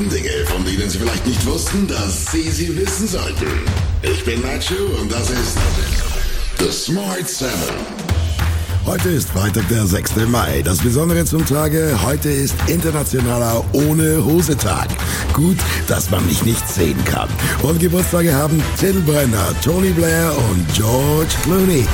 [0.00, 3.46] verrückten Dinge, von denen Sie vielleicht nicht wussten, dass Sie sie wissen sollten.
[4.02, 5.58] Ich bin Nacho und das ist
[6.58, 7.50] The Smart 7.
[8.86, 10.16] Heute ist Freitag, der 6.
[10.28, 10.62] Mai.
[10.62, 14.88] Das Besondere zum Tage, heute ist internationaler Ohne Hose Tag.
[15.34, 17.28] Gut, dass man mich nicht sehen kann.
[17.62, 21.86] Und Geburtstage haben Till Brenner, Tony Blair und George Clooney.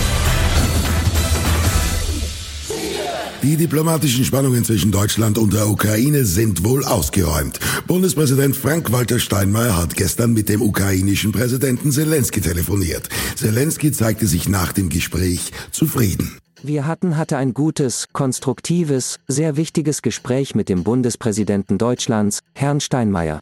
[3.47, 7.61] Die diplomatischen Spannungen zwischen Deutschland und der Ukraine sind wohl ausgeräumt.
[7.87, 13.09] Bundespräsident Frank-Walter Steinmeier hat gestern mit dem ukrainischen Präsidenten Zelensky telefoniert.
[13.37, 16.39] Zelensky zeigte sich nach dem Gespräch zufrieden.
[16.65, 23.39] Wir hatten hatte ein gutes, konstruktives, sehr wichtiges Gespräch mit dem Bundespräsidenten Deutschlands, Herrn Steinmeier.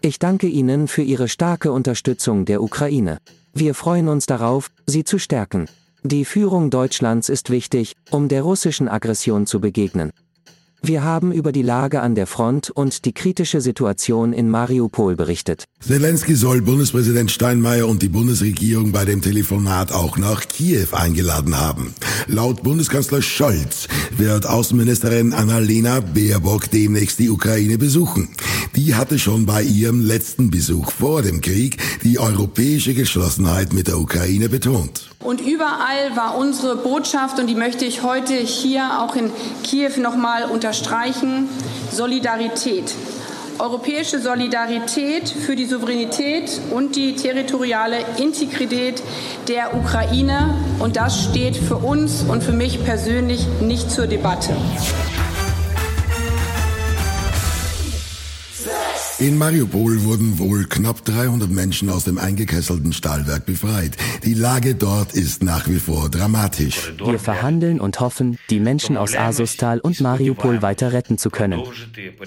[0.00, 3.18] Ich danke Ihnen für Ihre starke Unterstützung der Ukraine.
[3.52, 5.66] Wir freuen uns darauf, sie zu stärken.
[6.08, 10.12] Die Führung Deutschlands ist wichtig, um der russischen Aggression zu begegnen.
[10.80, 15.64] Wir haben über die Lage an der Front und die kritische Situation in Mariupol berichtet.
[15.80, 21.92] Zelensky soll Bundespräsident Steinmeier und die Bundesregierung bei dem Telefonat auch nach Kiew eingeladen haben.
[22.28, 28.28] Laut Bundeskanzler Scholz wird Außenministerin Annalena Baerbock demnächst die Ukraine besuchen.
[28.76, 33.98] Die hatte schon bei ihrem letzten Besuch vor dem Krieg die europäische Geschlossenheit mit der
[33.98, 35.15] Ukraine betont.
[35.26, 39.32] Und überall war unsere Botschaft, und die möchte ich heute hier auch in
[39.64, 41.48] Kiew nochmal unterstreichen,
[41.90, 42.94] Solidarität.
[43.58, 49.02] Europäische Solidarität für die Souveränität und die territoriale Integrität
[49.48, 50.54] der Ukraine.
[50.78, 54.54] Und das steht für uns und für mich persönlich nicht zur Debatte.
[59.18, 63.96] In Mariupol wurden wohl knapp 300 Menschen aus dem eingekesselten Stahlwerk befreit.
[64.26, 66.92] Die Lage dort ist nach wie vor dramatisch.
[67.02, 71.62] Wir verhandeln und hoffen, die Menschen aus Asustal und Mariupol weiter retten zu können.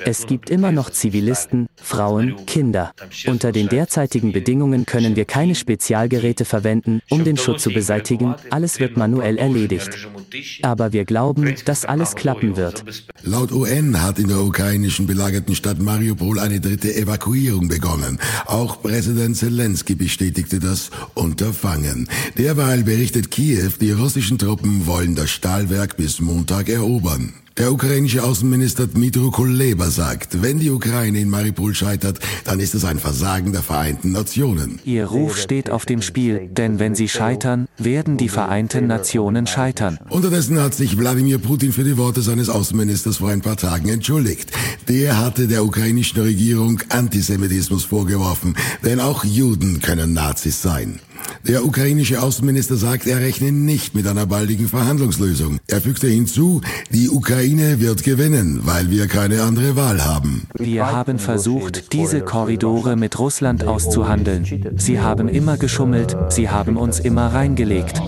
[0.04, 2.92] Es gibt immer noch Zivilisten, Frauen, Kinder.
[3.28, 8.34] Unter den derzeitigen Bedingungen können wir keine Spezialgeräte verwenden, um den Schutt zu beseitigen.
[8.50, 10.08] Alles wird manuell erledigt.
[10.64, 12.84] Aber wir glauben, dass alles klappen wird.
[13.22, 18.20] Laut UN hat in der ukrainischen belagerten Stadt Mariupol eine dritte Evakuierung begonnen.
[18.46, 22.08] Auch Präsident Zelensky bestätigte das Unterfangen.
[22.38, 27.34] Derweil berichtet Kiew, die russischen Truppen wollen das Stahlwerk bis Montag erobern.
[27.58, 32.86] Der ukrainische Außenminister Dmytro Kuleba sagt, wenn die Ukraine in Mariupol scheitert, dann ist es
[32.86, 34.80] ein Versagen der Vereinten Nationen.
[34.86, 40.00] Ihr Ruf steht auf dem Spiel, denn wenn sie scheitern, werden die Vereinten Nationen scheitern.
[40.10, 44.52] Unterdessen hat sich Wladimir Putin für die Worte seines Außenministers vor ein paar Tagen entschuldigt.
[44.88, 48.56] Der hatte der ukrainischen Regierung Antisemitismus vorgeworfen,
[48.86, 51.00] denn auch Juden können Nazis sein.
[51.48, 55.60] Der ukrainische Außenminister sagt, er rechne nicht mit einer baldigen Verhandlungslösung.
[55.68, 56.62] Er fügte hinzu,
[56.92, 60.48] die Ukraine wird gewinnen, weil wir keine andere Wahl haben.
[60.58, 64.76] Wir haben versucht, diese Korridore mit Russland auszuhandeln.
[64.78, 68.02] Sie haben immer geschummelt, sie haben uns immer reingelegt.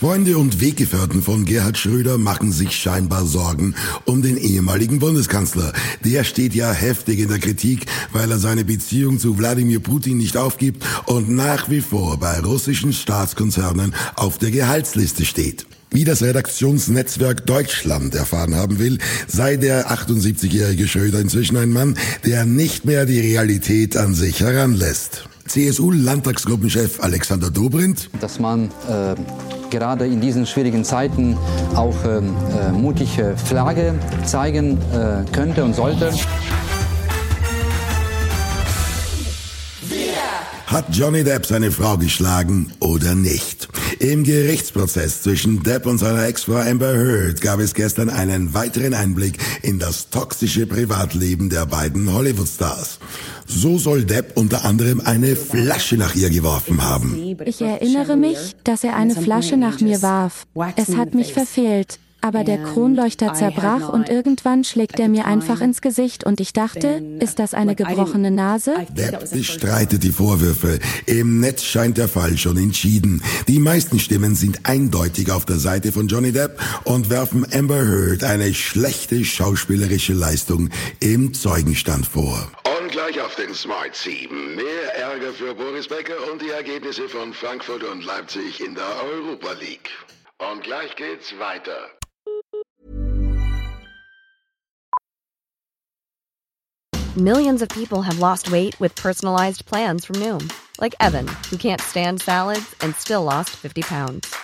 [0.00, 3.74] Freunde und Weggefährten von Gerhard Schröder machen sich scheinbar Sorgen
[4.04, 5.72] um den ehemaligen Bundeskanzler.
[6.04, 10.36] Der steht ja heftig in der Kritik, weil er seine Beziehung zu Wladimir Putin nicht
[10.36, 15.66] aufgibt und nach wie vor bei russischen Staatskonzernen auf der Gehaltsliste steht.
[15.90, 22.44] Wie das Redaktionsnetzwerk Deutschland erfahren haben will, sei der 78-jährige Schröder inzwischen ein Mann, der
[22.44, 25.28] nicht mehr die Realität an sich heranlässt.
[25.48, 28.10] CSU-Landtagsgruppenchef Alexander Dobrindt.
[28.20, 29.14] Dass man äh,
[29.70, 31.36] gerade in diesen schwierigen Zeiten
[31.74, 33.94] auch ähm, äh, mutige Flagge
[34.24, 36.12] zeigen äh, könnte und sollte.
[40.66, 43.68] Hat Johnny Depp seine Frau geschlagen oder nicht?
[44.00, 49.38] Im Gerichtsprozess zwischen Depp und seiner Ex-Frau Amber Heard gab es gestern einen weiteren Einblick
[49.62, 52.98] in das toxische Privatleben der beiden Hollywood-Stars.
[53.48, 57.36] So soll Depp unter anderem eine Flasche nach ihr geworfen haben.
[57.46, 60.46] Ich erinnere mich, dass er eine Flasche nach mir warf.
[60.76, 61.98] Es hat mich verfehlt.
[62.20, 67.00] Aber der Kronleuchter zerbrach und irgendwann schlägt er mir einfach ins Gesicht und ich dachte,
[67.20, 68.74] ist das eine gebrochene Nase?
[68.90, 70.80] Depp bestreitet die Vorwürfe.
[71.06, 73.22] Im Netz scheint der Fall schon entschieden.
[73.46, 78.24] Die meisten Stimmen sind eindeutig auf der Seite von Johnny Depp und werfen Amber Heard
[78.24, 82.50] eine schlechte schauspielerische Leistung im Zeugenstand vor.
[83.08, 84.54] Und gleich auf den Smart 7.
[84.54, 89.52] Mehr Ärger für Boris Becker und die Ergebnisse von Frankfurt und Leipzig in der Europa
[89.52, 89.88] League.
[90.36, 91.88] Und gleich geht's weiter.
[97.16, 101.80] Millions of people have lost weight with personalized plans from Noom, like Evan, who can't
[101.80, 104.34] stand salads and still lost 50 pounds.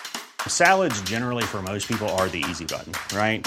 [0.48, 3.46] Salads, generally, for most people, are the easy button, right?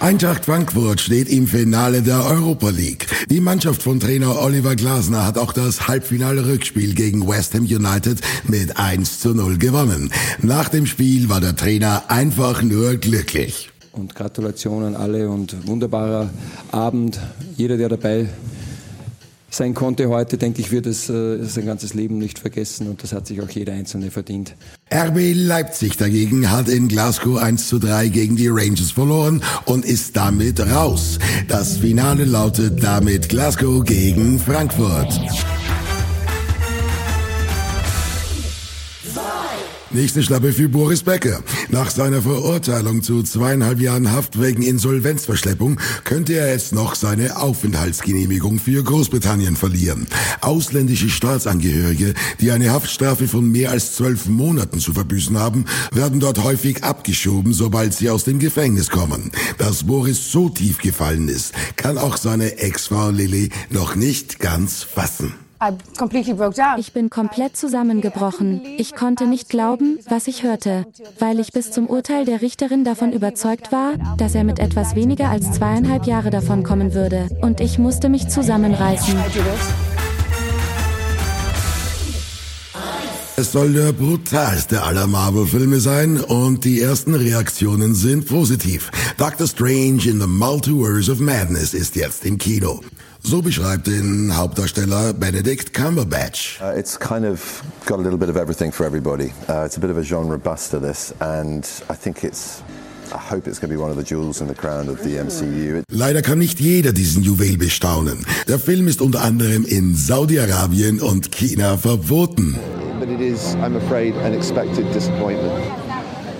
[0.00, 3.06] Eintracht Frankfurt steht im Finale der Europa League.
[3.28, 8.18] Die Mannschaft von Trainer Oliver Glasner hat auch das Halbfinale Rückspiel gegen West Ham United
[8.48, 10.10] mit 1 zu 0 gewonnen.
[10.40, 13.68] Nach dem Spiel war der Trainer einfach nur glücklich.
[13.92, 16.30] Und Gratulation an alle und wunderbarer
[16.72, 17.20] Abend.
[17.58, 18.30] Jeder, der dabei
[19.50, 23.12] sein konnte heute, denke ich, wird es äh, sein ganzes Leben nicht vergessen und das
[23.12, 24.54] hat sich auch jeder Einzelne verdient.
[24.92, 30.16] RB Leipzig dagegen hat in Glasgow 1 zu 3 gegen die Rangers verloren und ist
[30.16, 31.18] damit raus.
[31.48, 35.20] Das Finale lautet damit Glasgow gegen Frankfurt.
[39.92, 41.42] Nächste Schlappe für Boris Becker.
[41.68, 48.60] Nach seiner Verurteilung zu zweieinhalb Jahren Haft wegen Insolvenzverschleppung könnte er jetzt noch seine Aufenthaltsgenehmigung
[48.60, 50.06] für Großbritannien verlieren.
[50.42, 56.44] Ausländische Staatsangehörige, die eine Haftstrafe von mehr als zwölf Monaten zu verbüßen haben, werden dort
[56.44, 59.32] häufig abgeschoben, sobald sie aus dem Gefängnis kommen.
[59.58, 65.34] Dass Boris so tief gefallen ist, kann auch seine Ex-Frau Lilly noch nicht ganz fassen.
[66.78, 68.62] Ich bin komplett zusammengebrochen.
[68.78, 70.86] Ich konnte nicht glauben, was ich hörte,
[71.18, 75.28] weil ich bis zum Urteil der Richterin davon überzeugt war, dass er mit etwas weniger
[75.28, 77.28] als zweieinhalb Jahre davon kommen würde.
[77.42, 79.14] Und ich musste mich zusammenreißen.
[83.36, 88.90] Es soll der brutalste aller Marvel-Filme sein und die ersten Reaktionen sind positiv.
[89.16, 92.80] Doctor Strange in the Multiverse of Madness ist jetzt im Kino.
[93.22, 96.58] So beschreibt den Hauptdarsteller Benedict Cumberbatch.
[96.60, 99.32] Uh, it's kind of got a little bit of everything for everybody.
[99.48, 102.62] Uh, it's a bit of a genre buster, this, and I think it's.
[103.12, 105.16] I hope it's going to be one of the jewels in the crown of the
[105.16, 105.82] MCU.
[105.90, 108.24] Leider kann nicht jeder diesen Juwel bestaunen.
[108.46, 112.56] Der Film ist unter anderem in Saudi-Arabien und China verboten.
[113.00, 115.54] But it is, I'm afraid, an expected disappointment.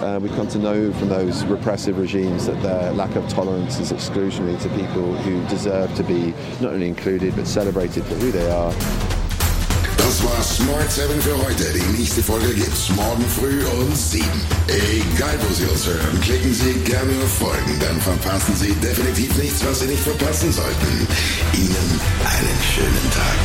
[0.00, 3.92] Uh, we've come to know from those repressive regimes that their lack of tolerance is
[3.92, 8.50] exclusionary to people who deserve to be not only included but celebrated for who they
[8.50, 8.72] are.
[9.98, 11.72] Das war Smart 7 für heute.
[11.72, 14.24] Die nächste Folge gibt's morgen früh um 7.
[14.68, 19.64] Egal wo Sie uns hören, klicken Sie gerne auf Folgen, dann verpassen Sie definitiv nichts,
[19.64, 21.06] was Sie nicht verpassen sollten.
[21.52, 23.38] Ihnen einen schönen Tag.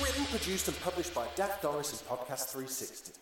[0.00, 3.21] Written, produced and published by Dak Norris and Podcast 360.